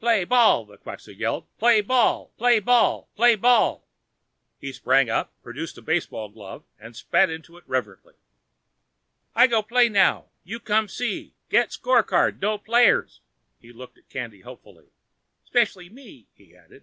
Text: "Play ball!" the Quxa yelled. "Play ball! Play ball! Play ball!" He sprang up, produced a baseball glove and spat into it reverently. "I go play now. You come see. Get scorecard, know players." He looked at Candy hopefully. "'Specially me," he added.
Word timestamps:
"Play 0.00 0.24
ball!" 0.24 0.64
the 0.66 0.76
Quxa 0.76 1.16
yelled. 1.16 1.46
"Play 1.56 1.82
ball! 1.82 2.32
Play 2.36 2.58
ball! 2.58 3.08
Play 3.14 3.36
ball!" 3.36 3.86
He 4.58 4.72
sprang 4.72 5.08
up, 5.08 5.32
produced 5.40 5.78
a 5.78 5.82
baseball 5.82 6.30
glove 6.30 6.64
and 6.80 6.96
spat 6.96 7.30
into 7.30 7.56
it 7.56 7.62
reverently. 7.68 8.14
"I 9.36 9.46
go 9.46 9.62
play 9.62 9.88
now. 9.88 10.30
You 10.42 10.58
come 10.58 10.88
see. 10.88 11.34
Get 11.48 11.68
scorecard, 11.70 12.40
know 12.42 12.58
players." 12.58 13.20
He 13.60 13.70
looked 13.72 13.98
at 13.98 14.08
Candy 14.10 14.40
hopefully. 14.40 14.88
"'Specially 15.44 15.88
me," 15.88 16.26
he 16.34 16.56
added. 16.56 16.82